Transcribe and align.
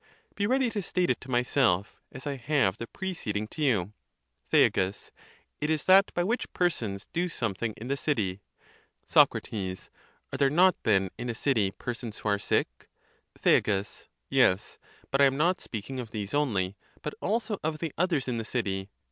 Be 0.33 0.47
ready 0.47 0.71
to 0.71 0.81
state 0.81 1.11
it 1.11 1.21
to 1.21 1.29
myself, 1.29 1.99
as 2.11 2.25
I 2.25 2.35
have 2.35 2.79
the 2.79 2.87
preceding 2.87 3.47
to 3.49 3.61
you. 3.61 3.93
Thea. 4.49 4.65
It 5.59 5.69
is 5.69 5.85
that, 5.85 6.11
by 6.15 6.23
which 6.23 6.51
persons 6.53 7.05
(do 7.13 7.29
something) 7.29 7.75
in 7.77 7.87
the 7.87 7.95
city. 7.95 8.41
Soc. 9.05 9.35
Are 9.35 10.37
there 10.39 10.49
not 10.49 10.75
then 10.81 11.11
in 11.19 11.29
a 11.29 11.35
city 11.35 11.69
persons 11.69 12.17
who 12.17 12.29
are 12.29 12.39
sick? 12.39 12.89
Thea. 13.37 13.85
Yes. 14.31 14.79
But 15.11 15.21
Iam 15.21 15.37
not 15.37 15.61
speaking 15.61 15.99
of 15.99 16.09
these 16.09 16.33
only, 16.33 16.77
but 17.03 17.13
also 17.21 17.59
of 17.63 17.77
the 17.77 17.93
others 17.95 18.27
in 18.27 18.37
the 18.39 18.43
city. 18.45 18.89